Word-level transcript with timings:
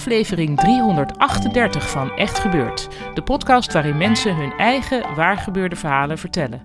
Aflevering 0.00 0.58
338 0.58 1.90
van 1.90 2.16
Echt 2.16 2.38
Gebeurd, 2.38 2.88
de 3.14 3.22
podcast 3.22 3.72
waarin 3.72 3.96
mensen 3.96 4.36
hun 4.36 4.52
eigen 4.52 5.14
waargebeurde 5.14 5.76
verhalen 5.76 6.18
vertellen. 6.18 6.64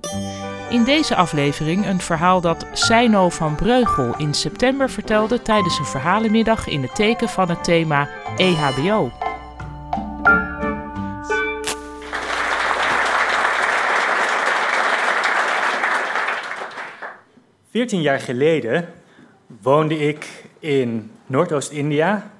In 0.70 0.84
deze 0.84 1.16
aflevering 1.16 1.86
een 1.86 2.00
verhaal 2.00 2.42
dat 2.42 2.66
Seino 2.74 3.30
van 3.30 3.56
Breugel 3.56 4.18
in 4.18 4.34
september 4.34 4.90
vertelde 4.90 5.42
tijdens 5.42 5.80
een 5.80 5.86
verhalenmiddag 5.86 6.68
in 6.68 6.82
het 6.82 6.96
teken 6.96 7.30
van 7.30 7.50
het 7.50 7.64
thema 7.64 8.08
EHBO. 8.38 9.12
Veertien 17.70 18.02
jaar 18.02 18.20
geleden 18.20 18.94
woonde 19.62 19.98
ik 19.98 20.46
in 20.60 21.12
Noordoost-India, 21.26 22.34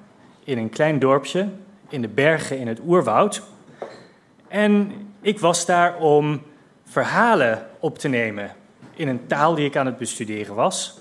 in 0.46 0.58
een 0.58 0.70
klein 0.70 0.98
dorpje, 0.98 1.48
in 1.88 2.02
de 2.02 2.08
bergen 2.08 2.58
in 2.58 2.68
het 2.68 2.80
oerwoud. 2.86 3.42
En 4.48 4.92
ik 5.20 5.40
was 5.40 5.66
daar 5.66 5.96
om 5.96 6.42
verhalen 6.84 7.66
op 7.80 7.98
te 7.98 8.08
nemen 8.08 8.50
in 8.94 9.08
een 9.08 9.26
taal 9.26 9.54
die 9.54 9.64
ik 9.64 9.76
aan 9.76 9.86
het 9.86 9.98
bestuderen 9.98 10.54
was. 10.54 10.98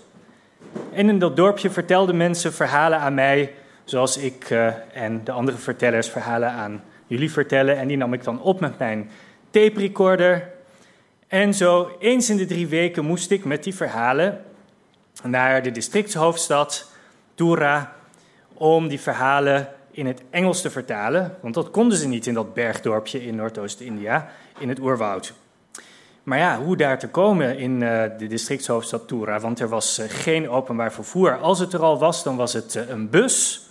En 0.93 1.09
in 1.09 1.19
dat 1.19 1.35
dorpje 1.35 1.69
vertelden 1.69 2.17
mensen 2.17 2.53
verhalen 2.53 2.99
aan 2.99 3.13
mij, 3.13 3.53
zoals 3.83 4.17
ik 4.17 4.49
eh, 4.49 4.67
en 4.93 5.23
de 5.23 5.31
andere 5.31 5.57
vertellers 5.57 6.09
verhalen 6.09 6.51
aan 6.51 6.83
jullie 7.07 7.31
vertellen. 7.31 7.77
En 7.77 7.87
die 7.87 7.97
nam 7.97 8.13
ik 8.13 8.23
dan 8.23 8.41
op 8.41 8.59
met 8.59 8.77
mijn 8.77 9.09
tape 9.49 9.79
recorder. 9.79 10.49
En 11.27 11.53
zo 11.53 11.95
eens 11.99 12.29
in 12.29 12.37
de 12.37 12.45
drie 12.45 12.67
weken 12.67 13.05
moest 13.05 13.31
ik 13.31 13.45
met 13.45 13.63
die 13.63 13.75
verhalen 13.75 14.41
naar 15.23 15.63
de 15.63 15.71
districtshoofdstad 15.71 16.91
Tura 17.35 17.95
om 18.57 18.87
die 18.87 18.99
verhalen 18.99 19.67
in 19.91 20.05
het 20.05 20.21
Engels 20.29 20.61
te 20.61 20.69
vertalen, 20.69 21.37
want 21.41 21.53
dat 21.53 21.71
konden 21.71 21.97
ze 21.97 22.07
niet 22.07 22.27
in 22.27 22.33
dat 22.33 22.53
bergdorpje 22.53 23.25
in 23.25 23.35
Noordoost-India, 23.35 24.29
in 24.59 24.69
het 24.69 24.79
oerwoud. 24.79 25.33
Maar 26.23 26.37
ja, 26.37 26.59
hoe 26.59 26.77
daar 26.77 26.99
te 26.99 27.07
komen 27.07 27.57
in 27.57 27.81
uh, 27.81 28.03
de 28.17 28.27
districtshoofdstad 28.27 29.07
Tura, 29.07 29.39
want 29.39 29.59
er 29.59 29.69
was 29.69 29.99
uh, 29.99 30.05
geen 30.09 30.49
openbaar 30.49 30.93
vervoer. 30.93 31.37
Als 31.37 31.59
het 31.59 31.73
er 31.73 31.81
al 31.81 31.99
was, 31.99 32.23
dan 32.23 32.35
was 32.35 32.53
het 32.53 32.75
uh, 32.75 32.89
een 32.89 33.09
bus. 33.09 33.63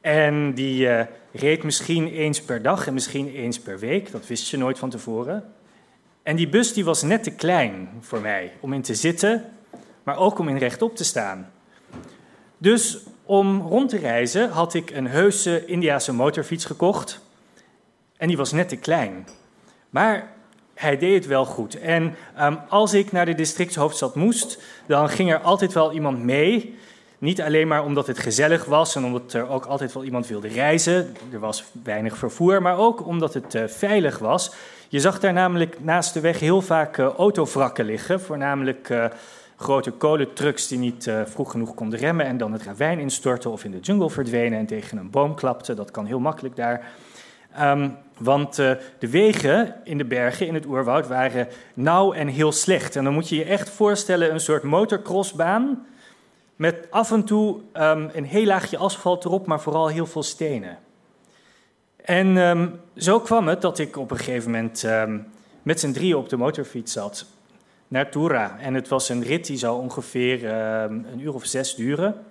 En 0.00 0.54
die 0.54 0.88
reed 1.32 1.62
misschien 1.62 2.08
eens 2.08 2.42
per 2.42 2.62
dag 2.62 2.86
en 2.86 2.94
misschien 2.94 3.34
eens 3.34 3.60
per 3.60 3.78
week, 3.78 4.12
dat 4.12 4.26
wist 4.26 4.50
je 4.50 4.56
nooit 4.56 4.78
van 4.78 4.90
tevoren. 4.90 5.52
En 6.22 6.36
die 6.36 6.48
bus 6.48 6.72
die 6.72 6.84
was 6.84 7.02
net 7.02 7.22
te 7.22 7.30
klein 7.30 7.88
voor 8.00 8.20
mij 8.20 8.52
om 8.60 8.72
in 8.72 8.82
te 8.82 8.94
zitten, 8.94 9.44
maar 10.02 10.16
ook 10.16 10.38
om 10.38 10.48
in 10.48 10.56
rechtop 10.56 10.96
te 10.96 11.04
staan. 11.04 11.50
Dus 12.58 12.98
om 13.24 13.60
rond 13.60 13.88
te 13.88 13.98
reizen 13.98 14.50
had 14.50 14.74
ik 14.74 14.90
een 14.90 15.06
heuse 15.06 15.66
Indiase 15.66 16.12
motorfiets 16.12 16.64
gekocht. 16.64 17.20
En 18.16 18.28
die 18.28 18.36
was 18.36 18.52
net 18.52 18.68
te 18.68 18.76
klein. 18.76 19.26
Maar 19.90 20.32
hij 20.74 20.98
deed 20.98 21.14
het 21.14 21.26
wel 21.26 21.44
goed. 21.44 21.80
En 21.80 22.14
um, 22.40 22.58
als 22.68 22.94
ik 22.94 23.12
naar 23.12 23.26
de 23.26 23.34
districtshoofdstad 23.34 24.14
moest, 24.14 24.58
dan 24.86 25.08
ging 25.08 25.32
er 25.32 25.40
altijd 25.40 25.72
wel 25.72 25.92
iemand 25.92 26.22
mee. 26.22 26.78
Niet 27.18 27.42
alleen 27.42 27.68
maar 27.68 27.84
omdat 27.84 28.06
het 28.06 28.18
gezellig 28.18 28.64
was 28.64 28.96
en 28.96 29.04
omdat 29.04 29.32
er 29.32 29.48
ook 29.48 29.64
altijd 29.64 29.92
wel 29.92 30.04
iemand 30.04 30.26
wilde 30.26 30.48
reizen. 30.48 31.16
Er 31.32 31.40
was 31.40 31.64
weinig 31.84 32.16
vervoer, 32.16 32.62
maar 32.62 32.78
ook 32.78 33.06
omdat 33.06 33.34
het 33.34 33.54
uh, 33.54 33.62
veilig 33.66 34.18
was. 34.18 34.52
Je 34.88 35.00
zag 35.00 35.20
daar 35.20 35.32
namelijk 35.32 35.76
naast 35.80 36.14
de 36.14 36.20
weg 36.20 36.40
heel 36.40 36.62
vaak 36.62 36.96
uh, 36.98 37.06
autovrakken 37.06 37.84
liggen, 37.84 38.20
voornamelijk 38.20 38.88
uh, 38.88 39.04
grote 39.56 39.90
kolentrucks 39.90 40.68
die 40.68 40.78
niet 40.78 41.06
uh, 41.06 41.20
vroeg 41.24 41.50
genoeg 41.50 41.74
konden 41.74 41.98
remmen 41.98 42.26
en 42.26 42.36
dan 42.36 42.52
het 42.52 42.62
ravijn 42.62 42.98
instortten 42.98 43.50
of 43.50 43.64
in 43.64 43.70
de 43.70 43.80
jungle 43.80 44.10
verdwenen 44.10 44.58
en 44.58 44.66
tegen 44.66 44.98
een 44.98 45.10
boom 45.10 45.34
klapten. 45.34 45.76
Dat 45.76 45.90
kan 45.90 46.06
heel 46.06 46.18
makkelijk 46.18 46.56
daar. 46.56 46.88
Um, 47.60 47.96
want 48.18 48.58
uh, 48.58 48.72
de 48.98 49.10
wegen 49.10 49.74
in 49.84 49.98
de 49.98 50.04
bergen, 50.04 50.46
in 50.46 50.54
het 50.54 50.66
oerwoud, 50.66 51.06
waren 51.08 51.48
nauw 51.74 52.12
en 52.12 52.28
heel 52.28 52.52
slecht. 52.52 52.96
En 52.96 53.04
dan 53.04 53.12
moet 53.12 53.28
je 53.28 53.36
je 53.36 53.44
echt 53.44 53.70
voorstellen 53.70 54.32
een 54.32 54.40
soort 54.40 54.62
motocrossbaan 54.62 55.86
met 56.56 56.86
af 56.90 57.12
en 57.12 57.24
toe 57.24 57.60
um, 57.72 58.10
een 58.12 58.24
heel 58.24 58.44
laagje 58.44 58.76
asfalt 58.76 59.24
erop, 59.24 59.46
maar 59.46 59.60
vooral 59.60 59.88
heel 59.88 60.06
veel 60.06 60.22
stenen. 60.22 60.78
En 62.04 62.36
um, 62.36 62.80
zo 62.96 63.20
kwam 63.20 63.48
het 63.48 63.60
dat 63.60 63.78
ik 63.78 63.96
op 63.96 64.10
een 64.10 64.16
gegeven 64.16 64.50
moment 64.50 64.86
met 65.62 65.80
z'n 65.80 65.92
drieën 65.92 66.16
op 66.16 66.28
de 66.28 66.36
motorfiets 66.36 66.92
zat 66.92 67.26
naar 67.94 68.10
Tura. 68.10 68.58
En 68.60 68.74
het 68.74 68.88
was 68.88 69.08
een 69.08 69.22
rit 69.22 69.46
die 69.46 69.56
zou 69.56 69.80
ongeveer 69.80 70.44
um, 70.44 71.06
een 71.12 71.20
uur 71.20 71.34
of 71.34 71.44
zes 71.44 71.74
duren. 71.74 72.24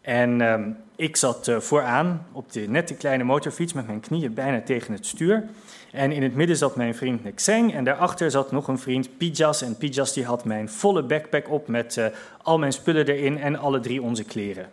En 0.00 0.40
um, 0.40 0.76
ik 0.96 1.16
zat 1.16 1.48
uh, 1.48 1.60
vooraan 1.60 2.26
op 2.32 2.52
de 2.52 2.60
nette 2.60 2.94
kleine 2.94 3.24
motorfiets 3.24 3.72
met 3.72 3.86
mijn 3.86 4.00
knieën 4.00 4.34
bijna 4.34 4.60
tegen 4.60 4.92
het 4.92 5.06
stuur. 5.06 5.44
En 5.92 6.12
in 6.12 6.22
het 6.22 6.34
midden 6.34 6.56
zat 6.56 6.76
mijn 6.76 6.94
vriend 6.94 7.24
Nexeng 7.24 7.74
en 7.74 7.84
daarachter 7.84 8.30
zat 8.30 8.52
nog 8.52 8.68
een 8.68 8.78
vriend 8.78 9.16
Pijas. 9.18 9.62
En 9.62 9.76
Pijas 9.76 10.12
die 10.12 10.24
had 10.24 10.44
mijn 10.44 10.68
volle 10.68 11.02
backpack 11.02 11.50
op 11.50 11.68
met 11.68 11.96
uh, 11.96 12.06
al 12.42 12.58
mijn 12.58 12.72
spullen 12.72 13.06
erin 13.06 13.38
en 13.38 13.56
alle 13.56 13.80
drie 13.80 14.02
onze 14.02 14.24
kleren. 14.24 14.70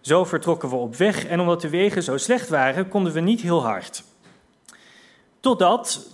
Zo 0.00 0.24
vertrokken 0.24 0.68
we 0.68 0.76
op 0.76 0.96
weg 0.96 1.26
en 1.26 1.40
omdat 1.40 1.60
de 1.60 1.68
wegen 1.68 2.02
zo 2.02 2.16
slecht 2.16 2.48
waren, 2.48 2.88
konden 2.88 3.12
we 3.12 3.20
niet 3.20 3.40
heel 3.40 3.62
hard. 3.62 4.04
Totdat 5.40 6.10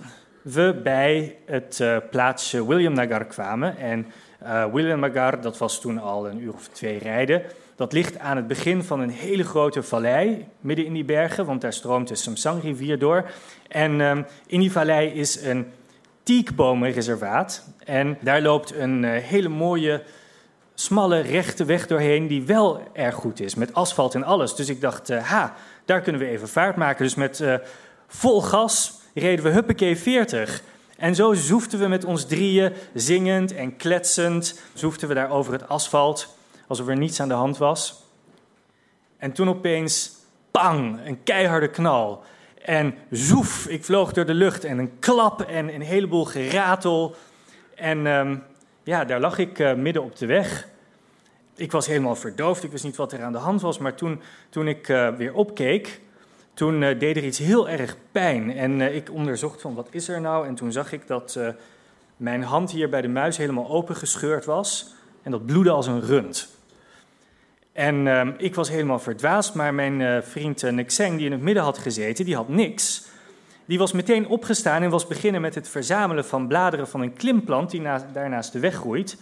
we 0.52 0.80
bij 0.82 1.36
het 1.44 1.78
uh, 1.82 1.96
plaatsje 2.10 2.66
William 2.66 2.92
Nagar 2.92 3.24
kwamen. 3.24 3.76
En 3.76 4.06
uh, 4.42 4.64
William 4.72 5.00
Nagar, 5.00 5.40
dat 5.40 5.58
was 5.58 5.80
toen 5.80 5.98
al 5.98 6.28
een 6.28 6.42
uur 6.42 6.52
of 6.52 6.68
twee 6.68 6.98
rijden. 6.98 7.42
Dat 7.76 7.92
ligt 7.92 8.18
aan 8.18 8.36
het 8.36 8.46
begin 8.46 8.82
van 8.82 9.00
een 9.00 9.10
hele 9.10 9.44
grote 9.44 9.82
vallei, 9.82 10.46
midden 10.60 10.84
in 10.84 10.92
die 10.92 11.04
bergen, 11.04 11.46
want 11.46 11.60
daar 11.60 11.72
stroomt 11.72 12.08
de 12.08 12.14
Samsang-rivier 12.14 12.98
door. 12.98 13.30
En 13.68 14.00
um, 14.00 14.26
in 14.46 14.60
die 14.60 14.72
vallei 14.72 15.08
is 15.08 15.42
een 15.42 15.66
tiekbomenreservaat. 16.22 17.64
En 17.84 18.18
daar 18.20 18.40
loopt 18.40 18.74
een 18.74 19.02
uh, 19.02 19.10
hele 19.10 19.48
mooie, 19.48 20.02
smalle, 20.74 21.20
rechte 21.20 21.64
weg 21.64 21.86
doorheen, 21.86 22.26
die 22.26 22.42
wel 22.42 22.82
erg 22.92 23.14
goed 23.14 23.40
is, 23.40 23.54
met 23.54 23.74
asfalt 23.74 24.14
en 24.14 24.24
alles. 24.24 24.54
Dus 24.54 24.68
ik 24.68 24.80
dacht, 24.80 25.08
ha, 25.08 25.54
daar 25.84 26.00
kunnen 26.00 26.20
we 26.20 26.28
even 26.28 26.48
vaart 26.48 26.76
maken. 26.76 27.04
Dus 27.04 27.14
met 27.14 27.44
vol 28.06 28.42
gas 28.42 28.97
reden 29.18 29.44
we 29.44 29.50
huppakee 29.50 29.96
40. 29.96 30.62
En 30.96 31.14
zo 31.14 31.34
zoefden 31.34 31.80
we 31.80 31.88
met 31.88 32.04
ons 32.04 32.26
drieën, 32.26 32.72
zingend 32.94 33.54
en 33.54 33.76
kletsend, 33.76 34.60
zoefden 34.74 35.08
we 35.08 35.14
daar 35.14 35.30
over 35.30 35.52
het 35.52 35.68
asfalt, 35.68 36.36
alsof 36.66 36.88
er 36.88 36.96
niets 36.96 37.20
aan 37.20 37.28
de 37.28 37.34
hand 37.34 37.58
was. 37.58 38.02
En 39.16 39.32
toen 39.32 39.48
opeens, 39.48 40.12
pang, 40.50 41.00
een 41.06 41.22
keiharde 41.22 41.68
knal. 41.68 42.22
En 42.62 42.94
zoef, 43.10 43.66
ik 43.66 43.84
vloog 43.84 44.12
door 44.12 44.26
de 44.26 44.34
lucht 44.34 44.64
en 44.64 44.78
een 44.78 44.98
klap 44.98 45.40
en 45.40 45.74
een 45.74 45.80
heleboel 45.80 46.24
geratel. 46.24 47.16
En 47.74 48.06
um, 48.06 48.42
ja, 48.82 49.04
daar 49.04 49.20
lag 49.20 49.38
ik 49.38 49.58
uh, 49.58 49.74
midden 49.74 50.02
op 50.02 50.16
de 50.16 50.26
weg. 50.26 50.68
Ik 51.54 51.72
was 51.72 51.86
helemaal 51.86 52.16
verdoofd, 52.16 52.64
ik 52.64 52.70
wist 52.70 52.84
niet 52.84 52.96
wat 52.96 53.12
er 53.12 53.22
aan 53.22 53.32
de 53.32 53.38
hand 53.38 53.60
was. 53.60 53.78
Maar 53.78 53.94
toen, 53.94 54.20
toen 54.48 54.68
ik 54.68 54.88
uh, 54.88 55.08
weer 55.14 55.34
opkeek, 55.34 56.00
toen 56.58 56.82
uh, 56.82 56.98
deed 56.98 57.16
er 57.16 57.24
iets 57.24 57.38
heel 57.38 57.68
erg 57.68 57.96
pijn. 58.12 58.56
En 58.56 58.80
uh, 58.80 58.94
ik 58.94 59.10
onderzocht 59.10 59.60
van 59.60 59.74
wat 59.74 59.88
is 59.90 60.08
er 60.08 60.20
nou. 60.20 60.46
En 60.46 60.54
toen 60.54 60.72
zag 60.72 60.92
ik 60.92 61.06
dat 61.06 61.34
uh, 61.38 61.48
mijn 62.16 62.42
hand 62.42 62.70
hier 62.70 62.88
bij 62.88 63.00
de 63.00 63.08
muis 63.08 63.36
helemaal 63.36 63.68
opengescheurd 63.68 64.44
was. 64.44 64.94
En 65.22 65.30
dat 65.30 65.46
bloedde 65.46 65.70
als 65.70 65.86
een 65.86 66.00
rund. 66.00 66.48
En 67.72 68.06
ehm, 68.06 68.32
ik 68.36 68.54
was 68.54 68.68
helemaal 68.68 68.98
verdwaasd, 68.98 69.54
maar 69.54 69.74
mijn 69.74 70.22
vriend 70.22 70.62
uh, 70.62 70.70
Nexeng, 70.70 71.16
die 71.16 71.26
in 71.26 71.32
het 71.32 71.40
midden 71.40 71.62
had 71.62 71.78
gezeten, 71.78 72.24
die 72.24 72.36
had 72.36 72.48
niks. 72.48 73.06
Die 73.64 73.78
was 73.78 73.92
meteen 73.92 74.28
opgestaan 74.28 74.82
en 74.82 74.90
was 74.90 75.06
beginnen 75.06 75.40
met 75.40 75.54
het 75.54 75.68
verzamelen 75.68 76.24
van 76.24 76.48
bladeren 76.48 76.88
van 76.88 77.00
een 77.00 77.12
klimplant 77.12 77.70
die 77.70 77.80
na, 77.80 78.06
daarnaast 78.12 78.52
de 78.52 78.60
weg 78.60 78.74
groeit. 78.74 79.16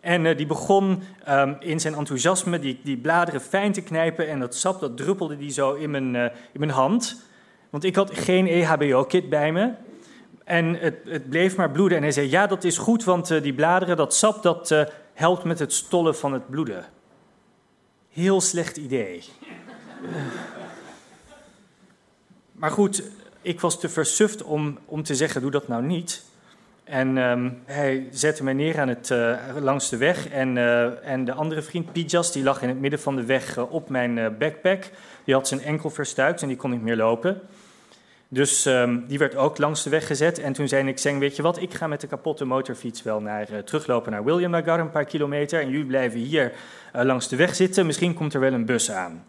En 0.00 0.36
die 0.36 0.46
begon 0.46 1.02
ehm, 1.24 1.54
in 1.60 1.80
zijn 1.80 1.94
enthousiasme 1.94 2.58
die, 2.58 2.80
die 2.82 2.96
bladeren 2.96 3.40
fijn 3.40 3.72
te 3.72 3.82
knijpen. 3.82 4.28
En 4.28 4.40
dat 4.40 4.54
sap 4.54 4.80
dat 4.80 4.96
druppelde 4.96 5.36
die 5.36 5.50
zo 5.50 5.74
in 5.74 5.90
mijn, 5.90 6.14
in 6.52 6.58
mijn 6.58 6.70
hand. 6.70 7.22
Want 7.70 7.84
ik 7.84 7.96
had 7.96 8.18
geen 8.18 8.46
EHBO-kit 8.46 9.28
bij 9.28 9.52
me. 9.52 9.72
En 10.44 10.74
het, 10.74 10.96
het, 11.04 11.28
bleef 11.28 11.56
maar 11.56 11.70
bloeden. 11.70 11.96
En 11.96 12.02
hij 12.02 12.12
zei: 12.12 12.30
Ja, 12.30 12.46
dat 12.46 12.64
is 12.64 12.78
goed, 12.78 13.04
want 13.04 13.42
die 13.42 13.54
bladeren, 13.54 13.96
dat 13.96 14.14
sap, 14.14 14.42
dat 14.42 14.74
helpt 15.14 15.44
met 15.44 15.58
het 15.58 15.72
stollen 15.72 16.16
van 16.16 16.32
het 16.32 16.50
bloeden. 16.50 16.84
Heel 18.16 18.40
slecht 18.40 18.76
idee. 18.76 19.24
maar 22.52 22.70
goed, 22.70 23.02
ik 23.42 23.60
was 23.60 23.80
te 23.80 23.88
versuft 23.88 24.42
om, 24.42 24.78
om 24.84 25.02
te 25.02 25.14
zeggen: 25.14 25.40
doe 25.40 25.50
dat 25.50 25.68
nou 25.68 25.82
niet. 25.82 26.24
En 26.86 27.18
ehm, 27.18 27.50
hij 27.64 28.08
zette 28.10 28.44
mij 28.44 28.52
neer 28.52 28.80
aan 28.80 28.88
het, 28.88 29.10
uh, 29.10 29.36
langs 29.60 29.88
de 29.88 29.96
weg. 29.96 30.28
En, 30.28 30.56
uh, 30.56 31.08
en 31.08 31.24
de 31.24 31.32
andere 31.32 31.62
vriend, 31.62 31.92
Pijas, 31.92 32.32
die 32.32 32.42
lag 32.42 32.62
in 32.62 32.68
het 32.68 32.80
midden 32.80 33.00
van 33.00 33.16
de 33.16 33.24
weg 33.24 33.56
uh, 33.56 33.72
op 33.72 33.88
mijn 33.88 34.36
backpack. 34.38 34.84
Die 35.24 35.34
had 35.34 35.48
zijn 35.48 35.62
enkel 35.62 35.90
verstuikt 35.90 36.42
en 36.42 36.48
die 36.48 36.56
kon 36.56 36.70
niet 36.70 36.82
meer 36.82 36.96
lopen. 36.96 37.40
Dus 38.28 38.64
um, 38.64 39.04
die 39.06 39.18
werd 39.18 39.36
ook 39.36 39.58
langs 39.58 39.82
de 39.82 39.90
weg 39.90 40.06
gezet. 40.06 40.38
En 40.38 40.52
toen 40.52 40.68
zei 40.68 40.88
ik, 40.88 40.98
Zeng, 40.98 41.18
weet 41.18 41.36
je 41.36 41.42
wat, 41.42 41.60
ik 41.60 41.74
ga 41.74 41.86
met 41.86 42.00
de 42.00 42.06
kapotte 42.06 42.44
motorfiets 42.44 43.02
wel 43.02 43.20
naar, 43.20 43.64
teruglopen 43.64 44.12
naar 44.12 44.24
William 44.24 44.50
Nagar, 44.50 44.80
een 44.80 44.90
paar 44.90 45.04
kilometer. 45.04 45.60
En 45.60 45.70
jullie 45.70 45.86
blijven 45.86 46.20
hier 46.20 46.52
langs 46.92 47.28
de 47.28 47.36
weg 47.36 47.54
zitten. 47.54 47.86
Misschien 47.86 48.14
komt 48.14 48.34
er 48.34 48.40
wel 48.40 48.52
een 48.52 48.64
bus 48.64 48.90
aan. 48.90 49.24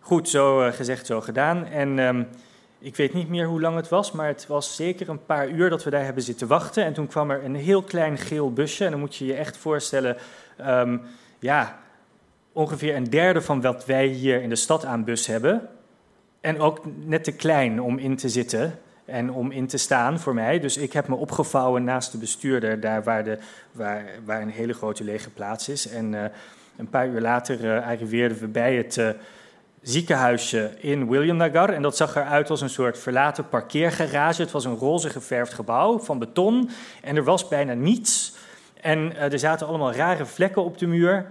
Goed, 0.00 0.28
zo 0.28 0.70
gezegd, 0.72 1.06
zo 1.06 1.20
gedaan. 1.20 1.66
En 1.66 1.98
um, 1.98 2.26
ik 2.80 2.96
weet 2.96 3.14
niet 3.14 3.28
meer 3.28 3.46
hoe 3.46 3.60
lang 3.60 3.76
het 3.76 3.88
was, 3.88 4.12
maar 4.12 4.26
het 4.26 4.46
was 4.46 4.76
zeker 4.76 5.08
een 5.08 5.24
paar 5.24 5.48
uur 5.48 5.70
dat 5.70 5.84
we 5.84 5.90
daar 5.90 6.04
hebben 6.04 6.22
zitten 6.22 6.46
wachten. 6.46 6.84
En 6.84 6.92
toen 6.92 7.06
kwam 7.06 7.30
er 7.30 7.44
een 7.44 7.54
heel 7.54 7.82
klein 7.82 8.18
geel 8.18 8.52
busje. 8.52 8.84
En 8.84 8.90
dan 8.90 9.00
moet 9.00 9.16
je 9.16 9.26
je 9.26 9.34
echt 9.34 9.56
voorstellen, 9.56 10.16
um, 10.60 11.02
ja, 11.38 11.78
ongeveer 12.52 12.96
een 12.96 13.10
derde 13.10 13.42
van 13.42 13.60
wat 13.60 13.86
wij 13.86 14.06
hier 14.06 14.42
in 14.42 14.48
de 14.48 14.56
stad 14.56 14.84
aan 14.84 15.04
bus 15.04 15.26
hebben. 15.26 15.68
En 16.40 16.60
ook 16.60 16.80
net 17.04 17.24
te 17.24 17.32
klein 17.32 17.82
om 17.82 17.98
in 17.98 18.16
te 18.16 18.28
zitten 18.28 18.78
en 19.04 19.32
om 19.32 19.50
in 19.50 19.66
te 19.66 19.78
staan 19.78 20.20
voor 20.20 20.34
mij. 20.34 20.60
Dus 20.60 20.76
ik 20.76 20.92
heb 20.92 21.08
me 21.08 21.14
opgevouwen 21.14 21.84
naast 21.84 22.12
de 22.12 22.18
bestuurder, 22.18 22.80
daar 22.80 23.02
waar, 23.02 23.24
de, 23.24 23.38
waar, 23.72 24.04
waar 24.24 24.42
een 24.42 24.50
hele 24.50 24.72
grote 24.72 25.04
lege 25.04 25.30
plaats 25.30 25.68
is. 25.68 25.88
En 25.88 26.12
uh, 26.12 26.24
een 26.76 26.88
paar 26.88 27.08
uur 27.08 27.20
later 27.20 27.64
uh, 27.64 27.86
arriveerden 27.86 28.38
we 28.38 28.46
bij 28.46 28.76
het 28.76 28.96
uh, 28.96 29.08
ziekenhuisje 29.82 30.70
in 30.78 31.08
Williamnagar. 31.08 31.68
En 31.68 31.82
dat 31.82 31.96
zag 31.96 32.16
eruit 32.16 32.50
als 32.50 32.60
een 32.60 32.70
soort 32.70 32.98
verlaten 32.98 33.48
parkeergarage. 33.48 34.42
Het 34.42 34.50
was 34.50 34.64
een 34.64 34.76
roze 34.76 35.10
geverfd 35.10 35.54
gebouw 35.54 35.98
van 35.98 36.18
beton. 36.18 36.70
En 37.02 37.16
er 37.16 37.24
was 37.24 37.48
bijna 37.48 37.72
niets. 37.72 38.34
En 38.80 39.16
er 39.16 39.38
zaten 39.38 39.66
allemaal 39.66 39.92
rare 39.92 40.26
vlekken 40.26 40.64
op 40.64 40.78
de 40.78 40.86
muur. 40.86 41.26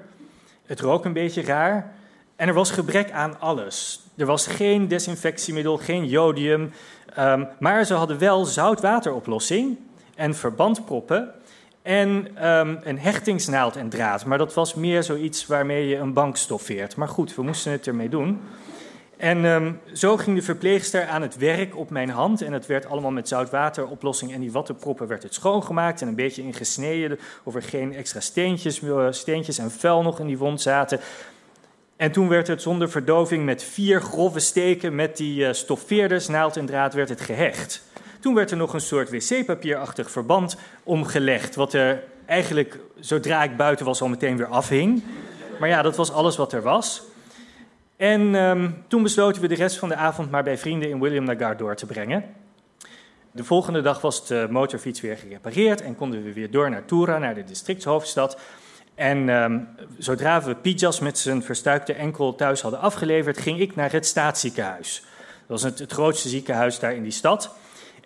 Het 0.66 0.80
rook 0.80 1.06
een 1.06 1.13
beetje 1.13 1.42
raar. 1.42 1.94
En 2.36 2.48
er 2.48 2.54
was 2.54 2.72
gebrek 2.72 3.12
aan 3.12 3.40
alles. 3.40 4.01
Er 4.18 4.25
was 4.25 4.48
geen 4.48 4.88
desinfectiemiddel, 4.88 5.78
geen 5.78 6.07
jodium. 6.07 6.72
Um, 7.19 7.48
maar 7.60 7.86
ze 7.86 7.94
hadden 7.94 8.19
wel 8.19 8.46
zoutwateroplossing 8.46 9.78
en 10.16 10.36
verbandproppen. 10.36 11.31
En 11.89 12.27
um, 12.50 12.80
een 12.83 13.00
hechtingsnaald 13.00 13.75
en 13.75 13.89
draad. 13.89 14.25
Maar 14.25 14.38
dat 14.38 14.53
was 14.53 14.74
meer 14.74 15.03
zoiets 15.03 15.45
waarmee 15.45 15.88
je 15.88 15.95
een 15.95 16.13
bank 16.13 16.38
stoffeert. 16.38 16.95
Maar 16.95 17.07
goed, 17.07 17.36
we 17.36 17.41
moesten 17.41 17.71
het 17.71 17.88
ermee 17.88 18.09
doen. 18.09 18.41
En 19.18 19.45
um, 19.45 19.80
zo 19.94 20.18
ging 20.18 20.36
de 20.36 20.41
verpleegster 20.41 21.07
aan 21.07 21.21
het 21.21 21.38
werk 21.38 21.77
op 21.77 21.89
mijn 21.89 22.09
hand. 22.09 22.41
En 22.41 22.53
het 22.53 22.65
werd 22.65 22.86
allemaal 22.86 23.12
met 23.12 23.27
zoutwateroplossing 23.27 24.33
en 24.33 24.39
die 24.39 24.51
wattenproppen 24.51 25.07
werd 25.07 25.24
het 25.24 25.33
schoongemaakt. 25.33 26.01
En 26.01 26.07
een 26.07 26.15
beetje 26.15 26.41
ingesneden 26.41 27.19
of 27.44 27.56
er 27.56 27.63
geen 27.63 27.95
extra 27.95 28.19
steentjes, 28.19 28.81
steentjes 29.09 29.57
en 29.57 29.71
vuil 29.71 30.01
nog 30.01 30.19
in 30.19 30.27
die 30.27 30.38
wond 30.38 30.62
zaten. 30.62 31.00
En 31.95 32.12
toen 32.12 32.27
werd 32.27 32.47
het 32.47 32.62
zonder 32.62 32.89
verdoving 32.89 33.45
met 33.45 33.63
vier 33.63 34.01
grove 34.01 34.39
steken 34.39 34.95
met 34.95 35.18
die 35.18 35.39
uh, 35.39 35.53
stoffeerders, 35.53 36.27
naald 36.27 36.57
en 36.57 36.65
draad 36.65 36.94
werd 36.94 37.09
het 37.09 37.21
gehecht. 37.21 37.88
Toen 38.19 38.33
werd 38.33 38.51
er 38.51 38.57
nog 38.57 38.74
een 38.74 38.81
soort 38.81 39.10
wc-papierachtig 39.10 40.12
verband 40.12 40.57
omgelegd, 40.83 41.56
wat 41.56 41.74
er 41.74 42.04
eigenlijk 42.25 42.80
zodra 43.00 43.44
ik 43.44 43.57
buiten 43.57 43.86
was 43.86 44.01
al 44.01 44.07
meteen 44.07 44.38
weer 44.38 44.48
afhing. 44.48 45.04
Maar 45.60 45.69
ja, 45.69 45.81
dat 45.81 45.95
was 45.95 46.12
alles 46.12 46.36
wat 46.36 46.54
er 46.54 46.62
was. 46.62 47.01
En 47.98 48.36
um, 48.36 48.83
toen 48.88 49.04
besloten 49.04 49.42
we 49.42 49.48
de 49.48 49.56
rest 49.56 49.77
van 49.77 49.89
de 49.89 49.95
avond 49.95 50.31
maar 50.31 50.44
bij 50.44 50.57
vrienden 50.57 50.89
in 50.89 51.00
William 51.00 51.24
Nagar 51.24 51.57
door 51.57 51.75
te 51.75 51.86
brengen. 51.86 52.24
De 53.31 53.44
volgende 53.44 53.81
dag 53.81 54.01
was 54.01 54.27
de 54.27 54.48
motorfiets 54.50 55.01
weer 55.01 55.18
gerepareerd 55.18 55.81
en 55.81 55.95
konden 55.95 56.24
we 56.24 56.33
weer 56.33 56.51
door 56.51 56.69
naar 56.69 56.86
Tura, 56.86 57.18
naar 57.18 57.36
de 57.36 57.44
districtshoofdstad. 57.44 58.39
En 58.95 59.30
um, 59.30 59.68
zodra 59.98 60.44
we 60.44 60.56
Pijas 60.56 61.00
met 61.00 61.18
zijn 61.18 61.44
verstuikte 61.44 61.94
enkel 61.94 62.36
thuis 62.36 62.62
hadden 62.62 62.80
afgeleverd, 62.80 63.38
ging 63.38 63.60
ik 63.60 63.75
naar 63.75 63.92
het 63.92 64.06
staatsziekenhuis. 64.06 65.04
Dat 65.48 65.62
was 65.62 65.80
het 65.80 65.92
grootste 65.92 66.30
ziekenhuis 66.30 66.80
daar 66.80 66.94
in 66.94 67.04
die 67.04 67.12
stad. 67.12 67.56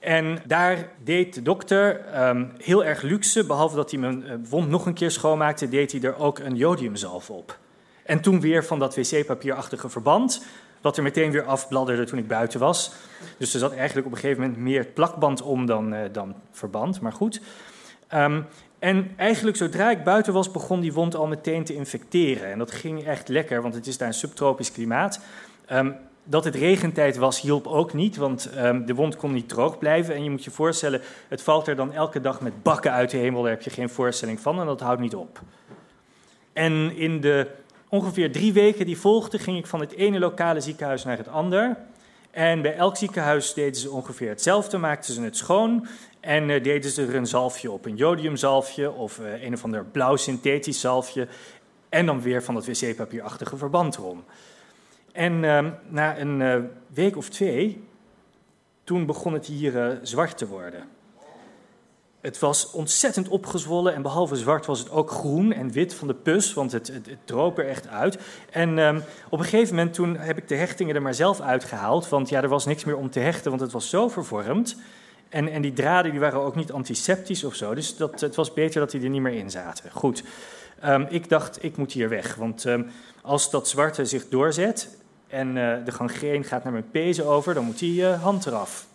En 0.04 0.38
daar 0.46 0.90
deed 1.04 1.34
de 1.34 1.42
dokter 1.42 2.02
um, 2.30 2.52
heel 2.58 2.86
erg 2.86 3.02
luxe, 3.02 3.46
behalve 3.46 3.76
dat 3.76 3.92
hij 3.92 4.00
mijn 4.00 4.24
uh, 4.24 4.34
wond 4.50 4.70
nog 4.70 4.86
een 4.86 4.94
keer 4.94 5.12
schoonmaakte, 5.12 5.70
deed 5.70 5.92
hij 5.92 6.02
er 6.02 6.18
ook 6.18 6.40
een 6.40 6.56
jodiumzalf 6.56 7.30
op. 7.30 7.58
En 8.06 8.22
toen 8.22 8.42
weer 8.42 8.66
van 8.66 8.80
dat 8.80 8.96
wc-papierachtige 8.96 9.90
verband, 9.90 10.46
wat 10.82 10.98
er 10.98 11.04
meteen 11.04 11.32
weer 11.32 11.44
afbladderde 11.44 12.04
toen 12.04 12.20
ik 12.20 12.28
buiten 12.28 12.60
was. 12.60 12.92
Dus 13.38 13.54
er 13.54 13.60
zat 13.60 13.74
eigenlijk 13.74 14.08
op 14.08 14.14
een 14.14 14.20
gegeven 14.20 14.42
moment 14.42 14.60
meer 14.60 14.86
plakband 14.86 15.42
om 15.42 15.66
dan, 15.66 15.94
uh, 15.94 16.00
dan 16.12 16.36
verband, 16.52 17.02
maar 17.02 17.14
goed. 17.14 17.42
Um, 18.14 18.46
en 18.80 19.12
eigenlijk 19.18 19.58
zodra 19.58 19.92
ik 19.92 20.04
buiten 20.04 20.34
was, 20.34 20.52
begon 20.52 20.80
die 20.80 20.94
wond 20.94 21.16
al 21.16 21.28
meteen 21.28 21.64
te 21.64 21.76
infecteren. 21.76 22.52
En 22.52 22.58
dat 22.58 22.72
ging 22.72 23.06
echt 23.06 23.28
lekker, 23.28 23.62
want 23.62 23.74
het 23.74 23.88
is 23.88 23.98
daar 23.98 24.08
een 24.08 24.14
subtropisch 24.14 24.72
klimaat. 24.72 25.20
Um, 25.72 25.96
dat 26.24 26.44
het 26.44 26.56
regentijd 26.56 27.18
was, 27.18 27.42
hielp 27.42 27.68
ook 27.68 27.94
niet, 27.94 28.16
want 28.16 28.50
um, 28.58 28.86
de 28.86 28.94
wond 28.94 29.16
kon 29.16 29.34
niet 29.34 29.50
droog 29.50 29.78
blijven. 29.78 30.16
En 30.16 30.24
je 30.24 30.30
moet 30.30 30.44
je 30.44 30.52
voorstellen, 30.52 31.02
het 31.28 31.42
valt 31.42 31.68
er 31.68 31.76
dan 31.76 31.94
elke 31.94 32.22
dag 32.22 32.42
met 32.42 32.64
bakken 32.64 32.92
uit 32.92 33.10
de 33.10 33.18
hemel, 33.18 33.42
daar 33.42 33.52
heb 33.52 33.62
je 33.62 33.70
geen 33.70 33.90
voorstelling 33.90 34.40
van 34.40 34.60
en 34.60 34.66
dat 34.66 34.80
houdt 34.80 35.02
niet 35.02 35.16
op. 35.16 35.42
En 36.54 36.96
in 36.96 37.22
de 37.22 37.48
ongeveer 37.90 38.32
drie 38.32 38.54
weken 38.54 38.86
die 38.86 38.98
volgden, 38.98 39.40
ging 39.40 39.58
ik 39.58 39.68
van 39.68 39.80
het 39.80 39.92
ene 39.92 40.20
lokale 40.20 40.62
ziekenhuis 40.62 41.04
naar 41.04 41.18
het 41.18 41.28
ander. 41.28 41.78
En 42.32 42.62
bij 42.62 42.76
elk 42.76 42.98
ziekenhuis 42.98 43.54
deden 43.54 43.76
ze 43.76 43.92
ongeveer 43.92 44.30
hetzelfde, 44.30 44.78
maakten 44.78 45.14
ze 45.14 45.22
het 45.22 45.38
schoon 45.38 45.88
en 46.20 46.50
uh, 46.50 46.64
deden 46.64 46.92
ze 46.92 47.06
er 47.06 47.16
een 47.16 47.28
zalfje 47.28 47.72
op, 47.72 47.86
een 47.86 47.96
jodiumzalfje 47.96 48.92
of 48.92 49.20
uh, 49.20 49.44
een 49.44 49.54
of 49.54 49.64
ander 49.64 49.86
blauw 49.86 50.16
synthetisch 50.16 50.80
zalfje. 50.80 51.28
En 51.90 52.06
dan 52.06 52.22
weer 52.22 52.44
van 52.44 52.54
dat 52.54 52.66
wc-papierachtige 52.66 53.58
verband 53.58 53.98
erom. 53.98 54.24
En 55.14 55.44
uh, 55.44 55.66
na 55.88 56.20
een 56.20 56.40
uh, 56.40 56.56
week 56.94 57.18
of 57.18 57.30
twee, 57.30 57.84
toen 58.84 59.06
begon 59.06 59.34
het 59.34 59.46
hier 59.46 59.76
uh, 59.76 59.98
zwart 60.02 60.38
te 60.38 60.48
worden. 60.48 60.84
Het 62.22 62.40
was 62.40 62.72
ontzettend 62.72 63.28
opgezwollen 63.28 63.94
en 63.94 64.02
behalve 64.02 64.36
zwart 64.36 64.66
was 64.66 64.80
het 64.80 64.92
ook 64.92 65.12
groen 65.12 65.54
en 65.54 65.72
wit 65.72 65.94
van 65.94 66.08
de 66.08 66.14
pus, 66.14 66.54
want 66.54 66.72
het, 66.72 66.88
het, 66.88 67.18
droop 67.26 67.58
er 67.58 67.68
echt 67.68 67.88
uit. 67.88 68.18
En 68.52 68.78
um, 68.78 69.04
op 69.30 69.40
een 69.40 69.46
gegeven 69.46 69.76
moment 69.76 69.94
toen 69.94 70.18
heb 70.18 70.38
ik 70.38 70.48
de 70.48 70.56
hechtingen 70.56 70.96
er 70.96 71.02
maar 71.02 71.14
zelf 71.14 71.42
uitgehaald, 71.42 72.10
want 72.10 72.30
ja, 72.30 72.42
er 72.42 72.50
was 72.50 72.66
niks 72.66 72.84
meer 72.84 72.98
om 72.98 73.10
te 73.10 73.20
hechten, 73.20 73.50
want 73.50 73.62
het 73.62 73.72
was 73.72 73.90
zo 73.90 74.08
vervormd. 74.08 74.76
En, 75.30 75.48
en 75.48 75.62
die 75.62 75.74
draden 75.74 76.12
die 76.12 76.20
waren 76.20 76.42
ook 76.42 76.56
niet 76.56 76.72
antiseptisch 76.72 77.44
of 77.44 77.56
zo. 77.56 77.74
Dus 77.74 77.98
dat, 77.98 78.22
het 78.22 78.36
was 78.36 78.54
beter 78.54 78.80
dat 78.80 78.92
die 78.92 79.02
er 79.02 79.10
niet 79.10 79.22
meer 79.22 79.34
in 79.34 79.52
zaten. 79.52 79.92
Goed. 79.92 80.24
Um, 80.86 81.06
ik 81.10 81.30
dacht, 81.30 81.64
ik 81.64 81.78
moet 81.78 81.92
hier 81.92 82.10
weg. 82.10 82.36
Want 82.36 82.66
als 83.22 83.50
dat 83.50 83.68
zwarte 83.68 84.06
zich 84.06 84.30
doorzet 84.30 84.90
en 85.34 85.48
uh, 85.48 85.76
de 85.86 85.92
gangreen 85.92 86.44
gaat 86.44 86.64
naar 86.64 86.72
mijn 86.74 86.92
pezen 86.92 87.26
over, 87.26 87.54
dan 87.54 87.66
moet 87.66 87.80
die 87.80 88.02
uh, 88.02 88.22
hand 88.22 88.46
eraf. 88.46 88.86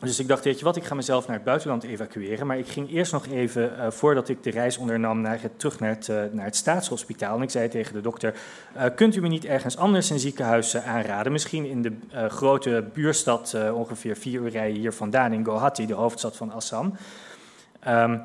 Dus 0.00 0.18
ik 0.18 0.28
dacht, 0.28 0.44
weet 0.44 0.58
je 0.58 0.64
wat, 0.64 0.76
ik 0.76 0.84
ga 0.84 0.94
mezelf 0.94 1.26
naar 1.26 1.36
het 1.36 1.44
buitenland 1.44 1.82
evacueren. 1.82 2.46
Maar 2.46 2.58
ik 2.58 2.68
ging 2.68 2.90
eerst 2.90 3.12
nog 3.12 3.26
even, 3.26 3.72
uh, 3.78 3.90
voordat 3.90 4.28
ik 4.28 4.42
de 4.42 4.50
reis 4.50 4.78
ondernam, 4.78 5.20
naar 5.20 5.40
het, 5.40 5.58
terug 5.58 5.80
naar 5.80 5.90
het, 5.90 6.32
naar 6.32 6.44
het 6.44 6.56
staatshospitaal. 6.56 7.36
En 7.36 7.42
ik 7.42 7.50
zei 7.50 7.68
tegen 7.68 7.94
de 7.94 8.00
dokter, 8.00 8.34
kunt 8.94 9.16
u 9.16 9.20
me 9.20 9.28
niet 9.28 9.44
ergens 9.44 9.76
anders 9.76 10.10
een 10.10 10.18
ziekenhuis 10.18 10.76
aanraden? 10.76 11.32
Misschien 11.32 11.64
in 11.64 11.82
de 11.82 11.92
grote 12.28 12.84
buurstad, 12.92 13.56
ongeveer 13.72 14.16
vier 14.16 14.40
uur 14.40 14.50
rijden 14.50 14.80
hier 14.80 14.92
vandaan, 14.92 15.32
in 15.32 15.44
Guwahati, 15.44 15.86
de 15.86 15.94
hoofdstad 15.94 16.36
van 16.36 16.52
Assam. 16.52 16.94
Um, 17.88 18.22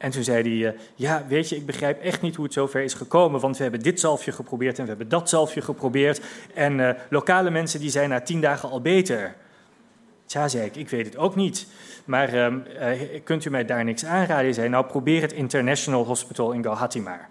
en 0.00 0.10
toen 0.10 0.22
zei 0.22 0.62
hij, 0.62 0.76
ja, 0.94 1.24
weet 1.28 1.48
je, 1.48 1.56
ik 1.56 1.66
begrijp 1.66 2.02
echt 2.02 2.22
niet 2.22 2.36
hoe 2.36 2.44
het 2.44 2.54
zover 2.54 2.82
is 2.82 2.94
gekomen, 2.94 3.40
want 3.40 3.56
we 3.56 3.62
hebben 3.62 3.82
dit 3.82 4.00
zalfje 4.00 4.32
geprobeerd 4.32 4.76
en 4.78 4.82
we 4.82 4.88
hebben 4.88 5.08
dat 5.08 5.28
zalfje 5.28 5.60
geprobeerd. 5.60 6.20
En 6.54 6.96
lokale 7.10 7.50
mensen 7.50 7.80
die 7.80 7.90
zijn 7.90 8.08
na 8.08 8.20
tien 8.20 8.40
dagen 8.40 8.70
al 8.70 8.80
beter. 8.80 9.34
Tja, 10.26 10.48
zei 10.48 10.64
ik, 10.64 10.76
ik 10.76 10.88
weet 10.88 11.06
het 11.06 11.16
ook 11.16 11.36
niet. 11.36 11.66
Maar 12.04 12.34
uh, 12.34 12.46
uh, 12.92 13.20
kunt 13.24 13.44
u 13.44 13.50
mij 13.50 13.64
daar 13.64 13.84
niks 13.84 14.04
aanraden? 14.04 14.44
Hij 14.44 14.52
zei, 14.52 14.68
nou 14.68 14.86
probeer 14.86 15.22
het 15.22 15.32
International 15.32 16.04
Hospital 16.04 16.52
in 16.52 16.62
Guwahati 16.62 17.00
maar. 17.00 17.28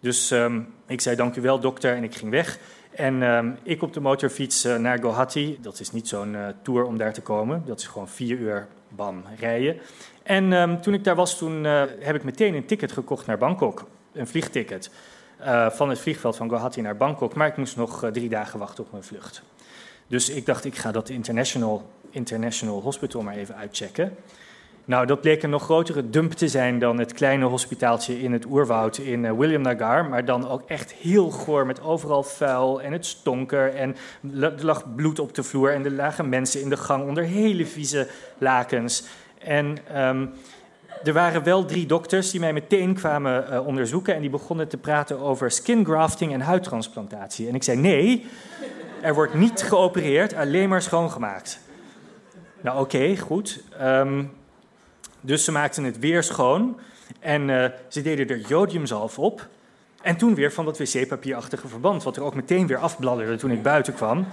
Dus 0.00 0.30
um, 0.30 0.74
ik 0.86 1.00
zei, 1.00 1.16
dank 1.16 1.36
u 1.36 1.40
wel 1.40 1.60
dokter, 1.60 1.94
en 1.94 2.04
ik 2.04 2.14
ging 2.14 2.30
weg. 2.30 2.58
En 2.98 3.22
um, 3.22 3.58
ik 3.62 3.82
op 3.82 3.92
de 3.92 4.00
motorfiets 4.00 4.64
uh, 4.64 4.76
naar 4.76 4.98
Guwahati. 4.98 5.58
Dat 5.60 5.80
is 5.80 5.92
niet 5.92 6.08
zo'n 6.08 6.36
tour 6.62 6.84
om 6.84 6.98
daar 6.98 7.12
te 7.12 7.20
komen. 7.20 7.62
Dat 7.66 7.78
is 7.78 7.86
gewoon 7.86 8.08
vier 8.08 8.38
uur, 8.38 8.66
bam, 8.88 9.22
rijden. 9.38 9.76
En 10.22 10.52
um, 10.52 10.80
toen 10.80 10.94
ik 10.94 11.04
daar 11.04 11.14
was, 11.14 11.38
toen 11.38 11.64
heb 11.64 12.14
ik 12.14 12.24
meteen 12.24 12.54
een 12.54 12.66
ticket 12.66 12.92
gekocht 12.92 13.26
naar 13.26 13.38
Bangkok. 13.38 13.84
een 14.12 14.26
vliegticket 14.26 14.90
van 15.68 15.88
het 15.88 15.98
vliegveld 15.98 16.36
van 16.36 16.48
Guwahati 16.48 16.80
naar 16.80 16.96
Bangkok, 16.96 17.34
maar 17.34 17.48
ik 17.48 17.56
moest 17.56 17.76
nog 17.76 18.10
drie 18.12 18.28
dagen 18.28 18.58
wachten 18.58 18.84
op 18.84 18.90
mijn 18.92 19.04
vlucht. 19.04 19.42
Dus 20.06 20.30
ik 20.30 20.46
dacht, 20.46 20.64
ik 20.64 20.76
ga 20.76 20.92
dat 20.92 21.08
International, 21.08 21.90
International 22.10 22.82
Hospital 22.82 23.22
maar 23.22 23.36
even 23.36 23.56
uitchecken. 23.56 24.16
Nou, 24.88 25.06
dat 25.06 25.20
bleek 25.20 25.42
een 25.42 25.50
nog 25.50 25.62
grotere 25.62 26.10
dump 26.10 26.32
te 26.32 26.48
zijn 26.48 26.78
dan 26.78 26.98
het 26.98 27.12
kleine 27.12 27.44
hospitaaltje 27.44 28.20
in 28.20 28.32
het 28.32 28.46
oerwoud 28.46 28.98
in 28.98 29.24
uh, 29.24 29.32
William 29.32 29.62
Nagar. 29.62 30.04
Maar 30.04 30.24
dan 30.24 30.48
ook 30.48 30.62
echt 30.66 30.92
heel 30.92 31.30
goor 31.30 31.66
met 31.66 31.82
overal 31.82 32.22
vuil 32.22 32.82
en 32.82 32.92
het 32.92 33.06
stonker. 33.06 33.74
En 33.74 33.96
er 34.40 34.64
lag 34.64 34.94
bloed 34.94 35.18
op 35.18 35.34
de 35.34 35.42
vloer 35.42 35.72
en 35.72 35.84
er 35.84 35.90
lagen 35.90 36.28
mensen 36.28 36.60
in 36.60 36.68
de 36.68 36.76
gang 36.76 37.08
onder 37.08 37.24
hele 37.24 37.66
vieze 37.66 38.08
lakens. 38.38 39.04
En 39.38 39.78
um, 39.96 40.30
er 41.04 41.12
waren 41.12 41.42
wel 41.42 41.64
drie 41.64 41.86
dokters 41.86 42.30
die 42.30 42.40
mij 42.40 42.52
meteen 42.52 42.94
kwamen 42.94 43.46
uh, 43.50 43.66
onderzoeken. 43.66 44.14
En 44.14 44.20
die 44.20 44.30
begonnen 44.30 44.68
te 44.68 44.76
praten 44.76 45.18
over 45.18 45.50
skin 45.50 45.84
grafting 45.84 46.32
en 46.32 46.40
huidtransplantatie. 46.40 47.48
En 47.48 47.54
ik 47.54 47.62
zei: 47.62 47.76
nee, 47.76 48.26
er 49.00 49.14
wordt 49.14 49.34
niet 49.34 49.62
geopereerd, 49.62 50.34
alleen 50.34 50.68
maar 50.68 50.82
schoongemaakt. 50.82 51.60
Nou, 52.60 52.80
oké, 52.80 53.16
goed. 53.16 53.62
Um, 53.82 54.36
dus 55.20 55.44
ze 55.44 55.52
maakten 55.52 55.84
het 55.84 55.98
weer 55.98 56.22
schoon 56.22 56.80
en 57.20 57.48
uh, 57.48 57.64
ze 57.88 58.02
deden 58.02 58.28
er 58.28 58.38
jodiumzalf 58.38 59.18
op. 59.18 59.48
En 60.02 60.16
toen 60.16 60.34
weer 60.34 60.52
van 60.52 60.64
dat 60.64 60.78
wc-papierachtige 60.78 61.68
verband, 61.68 62.02
wat 62.02 62.16
er 62.16 62.22
ook 62.22 62.34
meteen 62.34 62.66
weer 62.66 62.78
afbladderde 62.78 63.36
toen 63.36 63.50
ik 63.50 63.62
buiten 63.62 63.94
kwam. 63.94 64.26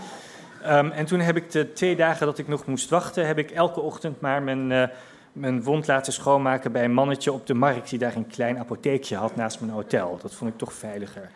Um, 0.65 0.91
en 0.91 1.05
toen 1.05 1.19
heb 1.19 1.35
ik 1.35 1.51
de 1.51 1.73
twee 1.73 1.95
dagen 1.95 2.25
dat 2.25 2.37
ik 2.37 2.47
nog 2.47 2.65
moest 2.65 2.89
wachten, 2.89 3.27
heb 3.27 3.37
ik 3.37 3.51
elke 3.51 3.79
ochtend 3.79 4.21
maar 4.21 4.43
mijn, 4.43 4.71
uh, 4.71 4.83
mijn 5.31 5.63
wond 5.63 5.87
laten 5.87 6.13
schoonmaken 6.13 6.71
bij 6.71 6.83
een 6.83 6.93
mannetje 6.93 7.31
op 7.31 7.47
de 7.47 7.53
markt 7.53 7.89
die 7.89 7.99
daar 7.99 8.15
een 8.15 8.27
klein 8.27 8.59
apotheekje 8.59 9.15
had 9.15 9.35
naast 9.35 9.59
mijn 9.59 9.71
hotel. 9.71 10.19
Dat 10.21 10.33
vond 10.33 10.51
ik 10.51 10.57
toch 10.57 10.73
veiliger. 10.73 11.29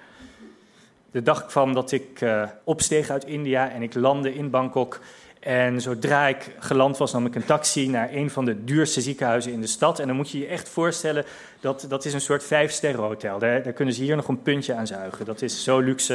De 1.12 1.24
dag 1.24 1.46
kwam 1.46 1.74
dat 1.74 1.92
ik 1.92 2.22
uh, 2.22 2.44
opsteeg 2.64 3.10
uit 3.10 3.26
India 3.26 3.70
en 3.70 3.82
ik 3.82 3.94
landde 3.94 4.36
in 4.36 4.50
Bangkok 4.50 5.00
en 5.40 5.82
zodra 5.82 6.28
ik 6.28 6.56
geland 6.60 6.98
was, 6.98 7.14
nam 7.14 7.26
ik 7.26 7.36
een 7.36 7.46
taxi 7.46 7.90
naar 7.90 8.14
een 8.14 8.30
van 8.30 8.46
de 8.46 8.64
duurste 8.64 9.02
ziekenhuizen 9.02 9.52
in 9.52 9.62
de 9.62 9.68
stad. 9.68 10.00
En 10.00 10.08
dan 10.08 10.16
moet 10.16 10.30
je 10.30 10.40
je 10.40 10.48
echt 10.48 10.70
voorstellen, 10.70 11.26
dat, 11.60 11.86
dat 11.90 12.06
is 12.06 12.14
een 12.14 12.22
soort 12.22 12.44
vijfsterrenhotel. 12.44 13.40
Daar, 13.40 13.64
daar 13.64 13.74
kunnen 13.74 13.94
ze 13.94 14.04
hier 14.04 14.16
nog 14.16 14.28
een 14.28 14.42
puntje 14.42 14.74
aan 14.74 14.88
zuigen. 14.88 15.26
Dat 15.26 15.42
is 15.42 15.64
zo 15.64 15.80
luxe. 15.80 16.14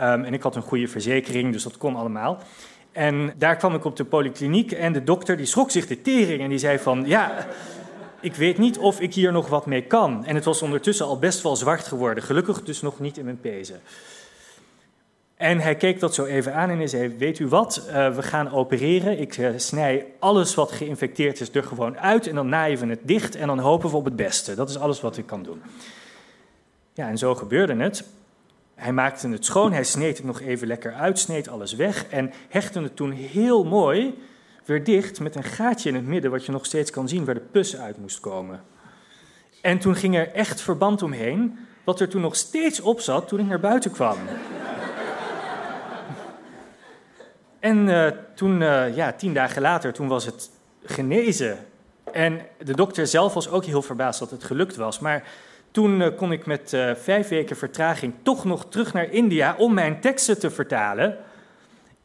Um, 0.00 0.24
en 0.24 0.34
ik 0.34 0.42
had 0.42 0.56
een 0.56 0.62
goede 0.62 0.88
verzekering, 0.88 1.52
dus 1.52 1.62
dat 1.62 1.76
kon 1.76 1.96
allemaal. 1.96 2.38
En 2.92 3.32
daar 3.36 3.56
kwam 3.56 3.74
ik 3.74 3.84
op 3.84 3.96
de 3.96 4.04
polykliniek 4.04 4.72
en 4.72 4.92
de 4.92 5.04
dokter 5.04 5.36
die 5.36 5.46
schrok 5.46 5.70
zich 5.70 5.86
de 5.86 6.02
tering 6.02 6.42
en 6.42 6.48
die 6.48 6.58
zei 6.58 6.78
van... 6.78 7.02
ja, 7.06 7.46
ik 8.20 8.34
weet 8.34 8.58
niet 8.58 8.78
of 8.78 9.00
ik 9.00 9.14
hier 9.14 9.32
nog 9.32 9.48
wat 9.48 9.66
mee 9.66 9.82
kan. 9.82 10.24
En 10.24 10.34
het 10.34 10.44
was 10.44 10.62
ondertussen 10.62 11.06
al 11.06 11.18
best 11.18 11.42
wel 11.42 11.56
zwart 11.56 11.86
geworden. 11.86 12.24
Gelukkig 12.24 12.62
dus 12.62 12.80
nog 12.80 13.00
niet 13.00 13.18
in 13.18 13.24
mijn 13.24 13.40
pezen. 13.40 13.80
En 15.40 15.60
hij 15.60 15.74
keek 15.74 16.00
dat 16.00 16.14
zo 16.14 16.24
even 16.24 16.54
aan 16.54 16.70
en 16.70 16.76
hij 16.76 16.86
zei: 16.86 17.16
Weet 17.18 17.38
u 17.38 17.48
wat, 17.48 17.86
uh, 17.86 18.14
we 18.14 18.22
gaan 18.22 18.52
opereren. 18.52 19.18
Ik 19.20 19.36
uh, 19.36 19.50
snij 19.56 20.06
alles 20.18 20.54
wat 20.54 20.72
geïnfecteerd 20.72 21.40
is 21.40 21.54
er 21.54 21.62
gewoon 21.62 21.98
uit 21.98 22.26
en 22.26 22.34
dan 22.34 22.48
naaien 22.48 22.78
we 22.78 22.86
het 22.86 23.00
dicht 23.02 23.36
en 23.36 23.46
dan 23.46 23.58
hopen 23.58 23.90
we 23.90 23.96
op 23.96 24.04
het 24.04 24.16
beste. 24.16 24.54
Dat 24.54 24.68
is 24.68 24.78
alles 24.78 25.00
wat 25.00 25.16
ik 25.16 25.26
kan 25.26 25.42
doen. 25.42 25.62
Ja, 26.94 27.08
en 27.08 27.18
zo 27.18 27.34
gebeurde 27.34 27.76
het. 27.76 28.04
Hij 28.74 28.92
maakte 28.92 29.28
het 29.28 29.44
schoon, 29.44 29.72
hij 29.72 29.84
sneed 29.84 30.16
het 30.16 30.26
nog 30.26 30.40
even 30.40 30.66
lekker 30.66 30.94
uit, 30.94 31.18
sneed 31.18 31.48
alles 31.48 31.74
weg 31.74 32.06
en 32.06 32.32
hechtte 32.48 32.80
het 32.80 32.96
toen 32.96 33.12
heel 33.12 33.64
mooi 33.64 34.22
weer 34.64 34.84
dicht 34.84 35.20
met 35.20 35.34
een 35.34 35.44
gaatje 35.44 35.88
in 35.88 35.94
het 35.94 36.06
midden, 36.06 36.30
wat 36.30 36.46
je 36.46 36.52
nog 36.52 36.66
steeds 36.66 36.90
kan 36.90 37.08
zien 37.08 37.24
waar 37.24 37.34
de 37.34 37.40
pus 37.50 37.76
uit 37.76 37.98
moest 37.98 38.20
komen. 38.20 38.62
En 39.60 39.78
toen 39.78 39.94
ging 39.94 40.16
er 40.16 40.32
echt 40.32 40.60
verband 40.60 41.02
omheen, 41.02 41.58
wat 41.84 42.00
er 42.00 42.08
toen 42.08 42.20
nog 42.20 42.36
steeds 42.36 42.80
op 42.80 43.00
zat 43.00 43.28
toen 43.28 43.40
ik 43.40 43.46
naar 43.46 43.60
buiten 43.60 43.90
kwam. 43.90 44.16
En 47.60 47.88
uh, 47.88 48.06
toen, 48.34 48.60
uh, 48.60 48.96
ja, 48.96 49.12
tien 49.12 49.34
dagen 49.34 49.62
later, 49.62 49.92
toen 49.92 50.08
was 50.08 50.24
het 50.24 50.50
genezen. 50.84 51.58
En 52.12 52.40
de 52.58 52.74
dokter 52.74 53.06
zelf 53.06 53.34
was 53.34 53.48
ook 53.48 53.64
heel 53.64 53.82
verbaasd 53.82 54.18
dat 54.18 54.30
het 54.30 54.44
gelukt 54.44 54.76
was. 54.76 54.98
Maar 54.98 55.22
toen 55.70 56.00
uh, 56.00 56.08
kon 56.16 56.32
ik 56.32 56.46
met 56.46 56.76
vijf 56.96 57.28
weken 57.28 57.56
vertraging 57.56 58.14
toch 58.22 58.44
nog 58.44 58.66
terug 58.68 58.92
naar 58.92 59.10
India 59.10 59.54
om 59.58 59.74
mijn 59.74 60.00
teksten 60.00 60.38
te 60.38 60.50
vertalen. 60.50 61.16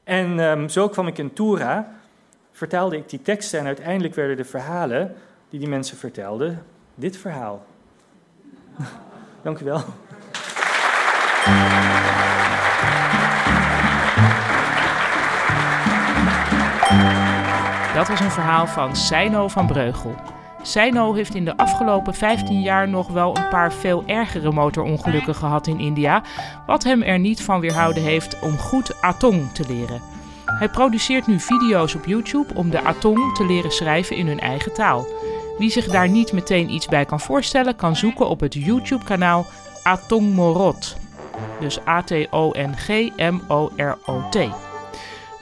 En 0.04 0.40
um, 0.40 0.70
zo 0.70 0.90
kwam 0.90 1.08
ik 1.08 1.18
in 1.18 1.34
Tura, 1.34 1.96
vertaalde 2.52 2.98
ik 2.98 3.10
die 3.10 3.22
teksten 3.22 3.60
en 3.60 3.66
uiteindelijk 3.66 4.16
werden 4.16 4.38
de 4.38 4.46
verhalen 4.46 5.16
die 5.50 5.60
die 5.60 5.70
mensen 5.70 5.98
vertelden 5.98 6.66
dit 6.96 7.18
verhaal. 7.18 7.66
Dank 9.44 9.60
u 9.60 9.66
wel. 9.66 9.84
Dat 17.96 18.08
was 18.08 18.20
een 18.20 18.32
verhaal 18.32 18.68
van 18.68 18.96
Seino 18.96 19.48
van 19.48 19.68
Breugel. 19.68 20.16
Seino 20.62 21.14
heeft 21.14 21.36
in 21.36 21.46
de 21.46 21.58
afgelopen 21.58 22.14
15 22.14 22.62
jaar 22.62 22.90
nog 22.90 23.08
wel 23.08 23.38
een 23.38 23.48
paar 23.50 23.74
veel 23.74 24.04
ergere 24.06 24.52
motorongelukken 24.52 25.36
gehad 25.36 25.68
in 25.68 25.80
India, 25.80 26.24
wat 26.66 26.84
hem 26.84 27.02
er 27.02 27.20
niet 27.20 27.44
van 27.44 27.60
weerhouden 27.60 28.04
heeft 28.04 28.40
om 28.40 28.58
goed 28.58 29.02
Atong 29.02 29.52
te 29.52 29.64
leren. 29.68 30.02
Hij 30.46 30.70
produceert 30.70 31.28
nu 31.28 31.40
video's 31.40 31.96
op 31.96 32.06
YouTube 32.06 32.54
om 32.54 32.70
de 32.70 32.82
Atong 32.82 33.36
te 33.36 33.46
leren 33.46 33.72
schrijven 33.72 34.16
in 34.16 34.28
hun 34.28 34.40
eigen 34.40 34.74
taal. 34.74 35.08
Wie 35.58 35.70
zich 35.70 35.86
daar 35.88 36.10
niet 36.10 36.34
meteen 36.34 36.70
iets 36.70 36.88
bij 36.88 37.06
kan 37.06 37.20
voorstellen, 37.20 37.75
kan 37.75 37.96
zoeken 37.96 38.30
op 38.30 38.40
het 38.40 38.54
YouTube-kanaal 38.54 39.46
Atong 39.84 40.34
Morot. 40.34 40.98
Dus 41.60 41.88
A-T-O-N-G-M-O-R-O-T. 41.88 42.75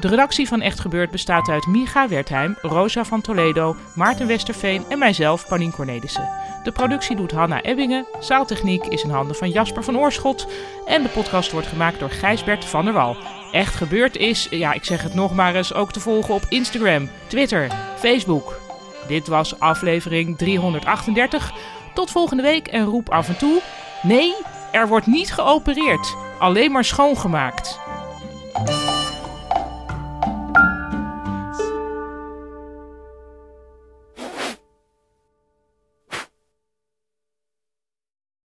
De 0.04 0.10
redactie 0.10 0.48
van 0.48 0.62
Echt 0.62 0.80
Gebeurd 0.80 1.12
bestaat 1.12 1.50
uit 1.50 1.68
Miga 1.68 2.08
Wertheim, 2.08 2.58
Rosa 2.62 3.06
van 3.06 3.22
Toledo, 3.22 3.76
Maarten 3.94 4.28
Westerveen 4.28 4.86
en 4.90 5.00
mijzelf, 5.00 5.48
Panien 5.48 5.72
Cornelissen. 5.72 6.30
De 6.64 6.72
productie 6.72 7.16
doet 7.16 7.32
Hanna 7.32 7.62
Ebbingen, 7.62 8.06
zaaltechniek 8.20 8.86
is 8.86 9.04
in 9.04 9.10
handen 9.10 9.36
van 9.36 9.50
Jasper 9.50 9.84
van 9.84 9.98
Oorschot 9.98 10.48
en 10.86 11.04
de 11.04 11.10
podcast 11.10 11.52
wordt 11.52 11.68
gemaakt 11.68 12.00
door 12.00 12.10
Gijsbert 12.10 12.66
van 12.66 12.86
der 12.86 12.94
Wal. 12.94 13.18
Echt 13.52 13.76
Gebeurd 13.76 14.18
is, 14.18 14.48
ja 14.50 14.74
ik 14.74 14.84
zeg 14.84 15.04
het 15.04 15.14
nog 15.14 15.36
maar 15.36 15.56
eens, 15.56 15.74
ook 15.74 15.92
te 15.92 16.00
volgen 16.00 16.34
op 16.34 16.46
Instagram, 16.50 17.10
Twitter, 17.28 17.72
Facebook. 17.98 18.60
Dit 19.08 19.28
was 19.28 19.60
aflevering 19.60 20.38
338. 20.38 21.52
Tot 21.94 22.12
volgende 22.12 22.44
week 22.44 22.68
en 22.68 22.86
roep 22.86 23.10
af 23.10 23.28
en 23.28 23.38
toe: 23.38 23.62
nee, 24.02 24.34
er 24.72 24.88
wordt 24.88 25.08
niet 25.08 25.34
geopereerd, 25.34 26.16
alleen 26.40 26.72
maar 26.72 26.86
schoongemaakt. 26.86 27.80